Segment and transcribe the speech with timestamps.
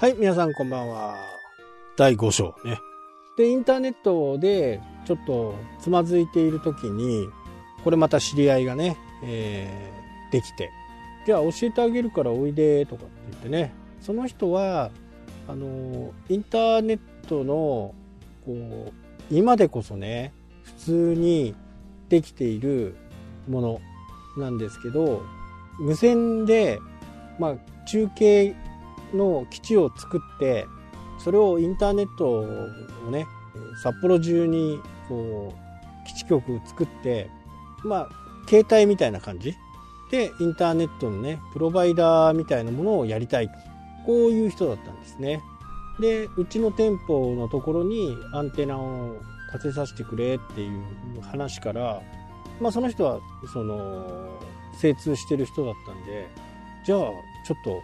[0.00, 1.14] はい、皆さんこんばんは。
[1.94, 2.80] 第5章ね。
[3.36, 7.28] で、インターネットでちょっとつまずいている時に、
[7.84, 10.70] これまた知り合いがね、えー、できて、
[11.26, 14.90] じゃあ教えてあげるからおいでとかって言ってね、その人は、
[15.46, 17.94] あの、インターネットの、こ
[18.48, 18.92] う、
[19.30, 21.54] 今でこそね、普通に
[22.08, 22.96] できている
[23.46, 23.80] もの
[24.38, 25.22] なんですけど、
[25.78, 26.80] 無線で、
[27.38, 28.56] まあ、中継
[29.14, 30.66] の基地を作って
[31.18, 32.46] それをインターネットを
[33.10, 33.26] ね
[33.82, 37.28] 札幌中にこう基地局作って
[37.84, 38.08] まあ
[38.48, 39.54] 携帯みたいな感じ？
[40.10, 43.50] でインターネットのねプロバイダーみたいなものをやりたい。
[44.06, 45.42] こういう人だったんですね。
[46.00, 49.18] でうちの店舗のところにアンテナを
[49.52, 52.00] 立てさせてくれっていう話から
[52.62, 53.20] まあその人は
[53.52, 54.40] その
[54.78, 56.28] 精通してる人だったんで
[56.86, 57.82] じゃあちょっと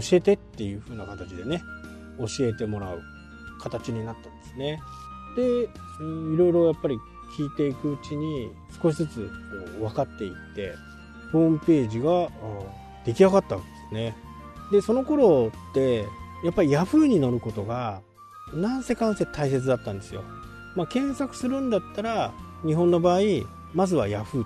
[0.00, 1.62] 教えてっていう風な形でね
[2.18, 3.02] 教えてもらう
[3.60, 4.80] 形になったんですね。
[5.36, 6.96] でいろいろやっぱり
[7.36, 8.50] 聞いていくうちに
[8.82, 9.30] 少しずつ
[9.78, 10.74] 分かっていって
[11.32, 12.28] ホームページが
[13.04, 14.16] 出来上がったわけですね。
[14.72, 16.06] でその頃って
[16.44, 18.02] やっぱり Yahoo に乗ることが
[18.54, 20.22] なんせかんせ大切だったんですよ、
[20.74, 22.32] まあ、検索するんだったら
[22.64, 23.20] 日本の場合
[23.74, 24.44] まずは Yahoo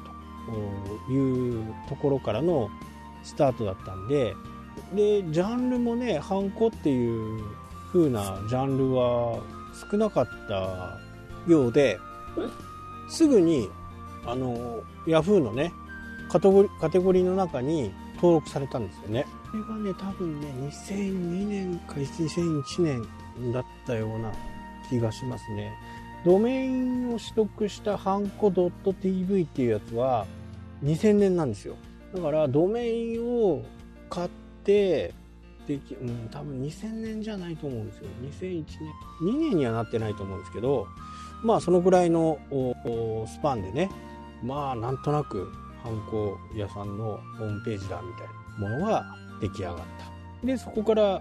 [1.06, 2.68] というところからの
[3.22, 4.34] スタートだったんで
[4.94, 7.42] でジャンルもねハンコっていう
[7.92, 9.40] 風なジャンルは
[9.90, 10.98] 少なかった
[11.48, 11.98] ようで
[13.08, 13.68] すぐに
[14.26, 15.72] あのヤフーのね
[16.30, 19.26] カテゴリカテゴリーの中に登録されたんですよね。
[19.50, 24.30] これがね多分ね2002年か2001年だったような
[24.88, 25.72] 気がしますね。
[26.24, 30.26] ドメインを取得したハンコ .tv っていうやつは
[30.84, 31.76] 2000年なんですよ。
[32.14, 33.62] だからドメインを
[34.10, 38.08] 買ってでき、うん、多分2000年じゃないと思うんですよ。
[38.40, 39.34] 2001年。
[39.34, 40.86] 2年にはなってないと思うんですけど
[41.42, 42.38] まあそのぐらいの
[43.26, 43.90] スパンでね
[44.42, 48.26] まあなんとなくハンコ屋さんのホームページだみたい
[48.60, 49.04] なものが
[49.40, 50.46] 出来上がった。
[50.46, 51.20] でそこから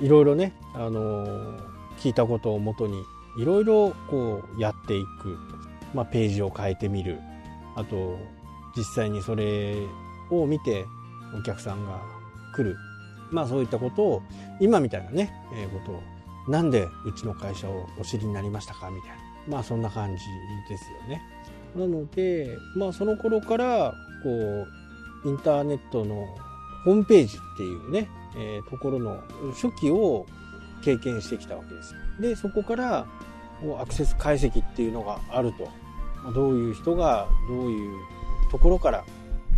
[0.00, 1.60] いろいろね、あのー、
[1.98, 3.02] 聞いたことをもとに
[3.38, 5.38] いろいろこうやっていく、
[5.94, 7.18] まあ、ページを変えてみる。
[7.74, 8.18] あと
[8.76, 9.74] 実際にそれ
[10.30, 10.84] を見て
[11.38, 12.02] お客さんが
[12.52, 12.76] 来る。
[13.30, 14.22] まあそういったことを、
[14.60, 16.02] 今みたいなね、えー、ことを、
[16.50, 18.90] なんでうちの会社をお知りになりましたか？
[18.90, 19.16] みたいな。
[19.48, 20.22] まあそんな感じ
[20.68, 21.22] ですよね。
[21.76, 24.30] なので、まあその頃から、こ
[25.24, 26.26] う、インターネットの
[26.84, 29.22] ホームページっていうね、えー、ところの
[29.54, 30.26] 初期を
[30.84, 31.94] 経験してきたわけです。
[32.20, 33.06] で、そこから
[33.80, 35.68] アクセス解析っていうのがあると。
[36.34, 37.98] どういう人がどういう
[38.52, 39.04] ところから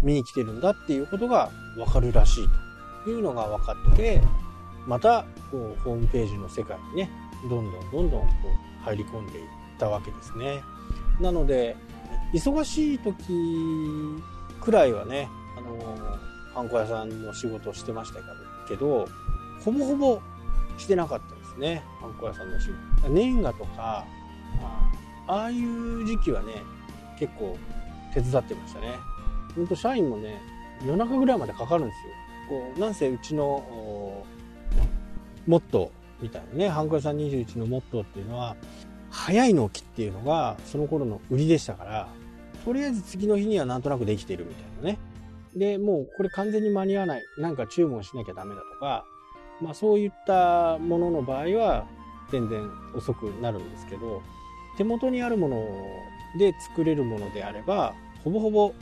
[0.02, 2.63] 見に来てるんだっていうことがわかるらしいと。
[3.10, 4.20] いうのが分かって
[4.86, 7.10] またこうホームページの世界にね
[7.48, 8.26] どんどんどんどんこ
[8.82, 9.46] う入り込んでいっ
[9.78, 10.62] たわけですね。
[11.20, 11.76] なので
[12.32, 13.14] 忙しい時
[14.60, 16.18] くらいはねあの
[16.54, 18.20] ハンコ屋さんの仕事をしてました
[18.68, 19.08] けど
[19.64, 20.20] ほぼほぼ
[20.76, 21.82] してなかったですね。
[22.00, 22.68] ハンコ屋さんの仕
[23.02, 23.08] 事。
[23.08, 24.04] 年賀とか
[25.26, 26.62] ああいう時期はね
[27.18, 27.56] 結構
[28.12, 28.88] 手伝ってましたね。
[29.54, 30.40] ほんと社員もね
[30.84, 32.12] 夜中ぐらいまでかかるんですよ。
[32.48, 34.24] こうなんせうちの
[35.46, 38.56] モットーみたいなねハンコ屋さん21のモットーっていうのは
[39.10, 42.08] 早い納期っていうのがその頃の売りでしたから
[42.64, 44.98] とりあえず次の日にはなんとなくできてるみたいなね。
[45.54, 47.22] でもうこれ完全に間に合わない。
[47.38, 49.04] なんか注文しなきゃダメだとか
[49.60, 51.86] まあそういったものの場合は
[52.30, 54.22] 全然遅くなるんですけど
[54.76, 55.68] 手元にあるもの
[56.38, 57.94] で作れるものであれば
[58.24, 58.74] ほぼほぼ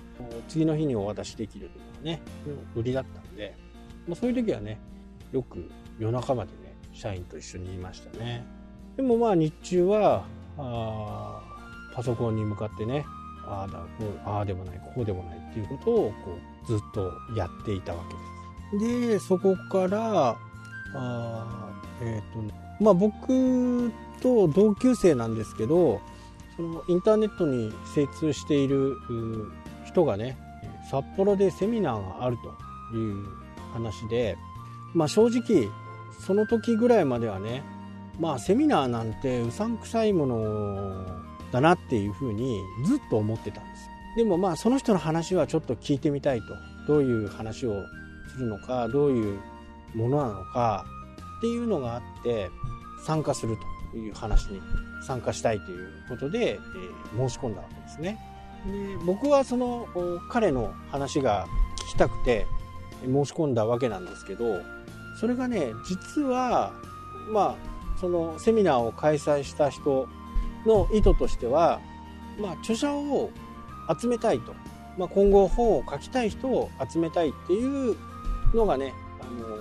[0.48, 2.22] 次の日にお渡しできるというのがね
[2.74, 3.54] 売りだったで、
[4.06, 4.78] まあ、そういう時はね
[5.32, 8.44] よく夜中までね社員と一緒にいましたね。
[8.96, 10.24] でもまあ日中は
[10.58, 11.40] あ
[11.94, 13.04] パソコンに向かってね
[13.46, 18.04] ああだこうああでもないこうでもないっていうことをこうずっとやっていたわ
[18.70, 19.08] けです。
[19.08, 20.36] でそこから
[20.94, 21.70] あ
[22.00, 23.90] えっ、ー、と、まあ僕
[24.20, 26.00] と同級生なんですけど
[26.56, 28.96] そのインターネットに精通している
[29.84, 30.36] 人がね
[30.90, 32.71] 札幌でセミナーがあると。
[32.96, 33.26] いう
[33.72, 34.36] 話で、
[34.94, 35.68] まあ正直、
[36.26, 37.62] その時ぐらいまではね、
[38.20, 41.06] まあセミナーなんてうさんくさいもの
[41.50, 43.88] だなっていうふうにずっと思ってたんです。
[44.16, 46.72] でもまあその人の話はちょっと聞いてみたいと。
[46.86, 47.84] どういう話を
[48.32, 49.40] するのか、どういう
[49.94, 50.84] ものなのか
[51.38, 52.50] っていうのがあって
[53.04, 53.56] 参加する
[53.92, 54.60] という話に
[55.06, 58.18] 参加したいということで、えー、申し込んだわけですね。
[58.66, 59.86] で僕はその
[60.30, 61.46] 彼の話が
[61.86, 62.46] 聞きたくて
[63.06, 64.60] 申し込んだわけなんですけど
[65.18, 66.72] それがね実は
[67.30, 70.08] まあそのセミナーを開催した人
[70.66, 71.80] の意図としては、
[72.40, 73.30] まあ、著者を
[74.00, 74.54] 集めたいと、
[74.98, 77.96] まあ、今後本を書きたい人を集めたいっていう
[78.54, 79.56] のがね、あの、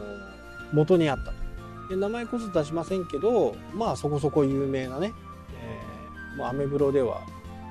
[0.74, 1.42] 元にあったと。
[1.90, 5.12] で名前こそ出しませんけどまあそこそこ有名なね、
[5.62, 7.22] えー、もうアメブロでは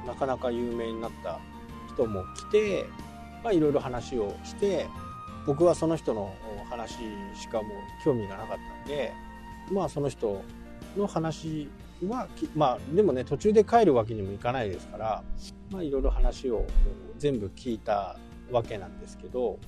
[0.06, 1.40] なかなか有名になった
[1.94, 2.86] 人も来て、
[3.42, 4.86] まあ、いろいろ話をして
[5.46, 6.34] 僕はその人の
[6.68, 6.98] 話
[7.34, 9.12] しかもう興味がなかったんで
[9.72, 10.42] まあその人
[10.96, 11.68] の話
[12.06, 15.22] はまあでもね途中で帰るわけにもいかないですから
[15.70, 16.66] まあいろいろ話を
[17.18, 18.16] 全部聞いた
[18.50, 19.58] わけなんですけど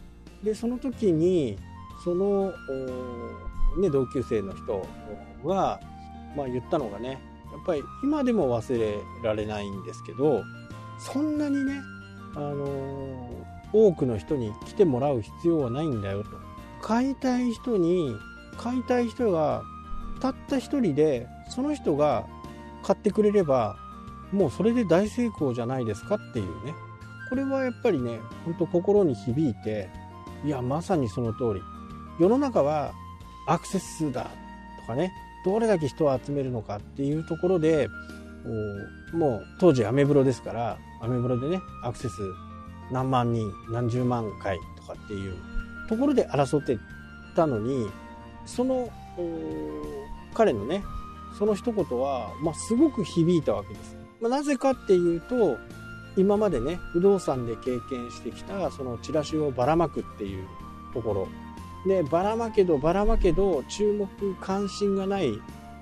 [0.42, 1.58] でその時に
[2.02, 2.52] その、
[3.78, 4.86] ね、同級生の人
[5.44, 5.80] が、
[6.36, 7.20] まあ、言ったのがね
[7.52, 10.42] やっぱり今でも忘れられないんですけど
[10.98, 11.80] そんなにね、
[12.36, 13.28] あの
[13.72, 16.30] 多くの人に来てもらう必要はないんだよと。
[16.80, 18.16] 買いたい人に
[18.58, 19.62] 買いたい人が
[20.20, 22.26] たった一人でその人が
[22.82, 23.76] 買ってくれれば
[24.32, 26.74] もうそれで大成功じゃないですかっていうね。
[27.28, 29.88] これはやっぱりねほんと心に響いて
[30.44, 31.62] いやまさにその通り。
[32.20, 32.92] 世の中は
[33.46, 34.30] アクセス数だ
[34.80, 35.12] とかね
[35.44, 37.88] どれだけ人を集めるのかっていうところで
[39.14, 42.14] もう当時アメブロですからアメブロでねアクセス
[42.92, 45.36] 何万人何十万回とかっていう
[45.88, 46.78] ところで争って
[47.34, 47.90] たのに
[48.46, 48.90] その
[50.34, 50.82] 彼のね
[51.38, 53.96] その一言は、まあ、すごく響いたわけです。
[54.20, 55.56] まあ、なぜかっていうと
[56.16, 60.46] 今までね不動産で経験してきたそのチラシをばらまくっていう
[60.92, 61.28] ところ
[61.86, 64.08] でばらまけどばらまけど注目
[64.40, 65.32] 関心がない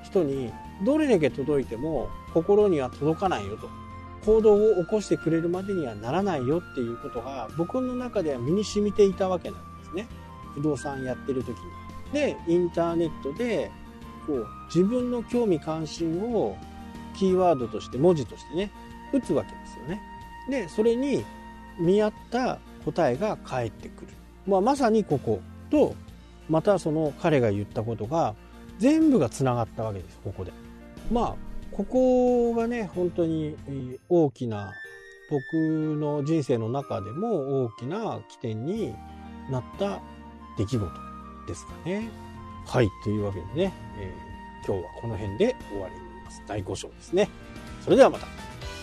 [0.05, 0.53] 人に
[0.85, 3.69] どれだけ届いても心には届かないよと
[4.25, 10.07] 行動を起こしてくれるまでにはならないよっていうことが僕の中では身に染みていたわけなんですね。
[10.55, 11.65] 不動産やってる時に。
[12.13, 13.71] でインターネットで
[14.27, 16.57] こう自分の興味関心を
[17.17, 18.71] キーワードとして文字としてね
[19.13, 20.01] 打つわけですよね。
[20.49, 21.25] でそれに
[21.79, 24.09] 見合った答えが返ってくる、
[24.47, 25.41] まあ、まさにここ
[25.71, 25.95] と
[26.49, 28.35] またその彼が言ったことが
[28.79, 30.53] 全部がつながったわけですここで。
[31.11, 31.50] まあ
[31.81, 33.57] ここがね本当に
[34.11, 34.71] 大きな
[35.31, 38.95] 僕の人生の中でも大きな起点に
[39.51, 40.03] なった
[40.59, 40.91] 出来事
[41.49, 42.11] ですかね。
[42.67, 46.43] はいというわけでね、えー、今日はこの辺で終わります。
[46.47, 47.31] 第5章ですね。
[47.83, 48.27] それではまた。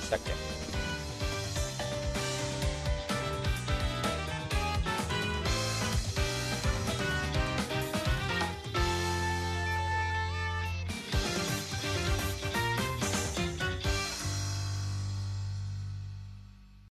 [0.04, 0.67] したっけ？